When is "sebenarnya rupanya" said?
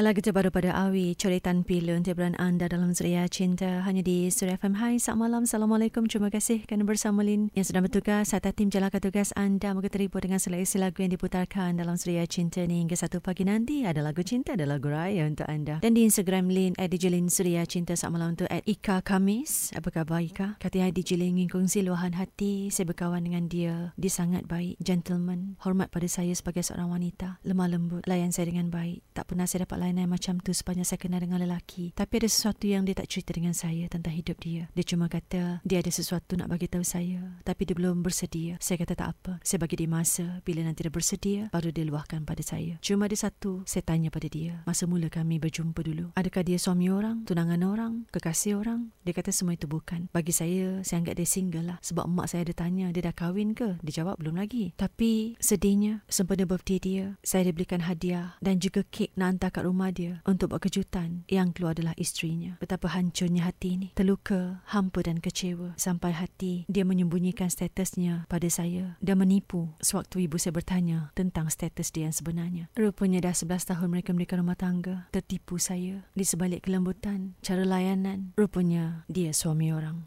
72.12-73.24